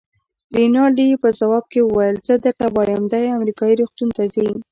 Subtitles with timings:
[0.57, 4.47] رینالډي یې په ځواب کې وویل: زه درته وایم، دی امریکایي روغتون ته ځي.